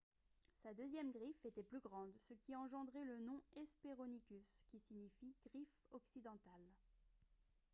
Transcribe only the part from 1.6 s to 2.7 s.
plus grande ce qui a